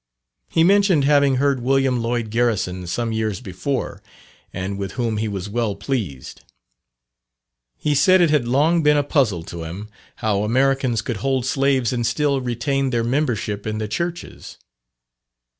[0.49, 4.01] He mentioned having heard William Lloyd Garrison some years before,
[4.51, 6.41] and with whom he was well pleased.
[7.77, 11.93] He said it had long been a puzzle to him, how Americans could hold slaves
[11.93, 14.57] and still retain their membership in the churches.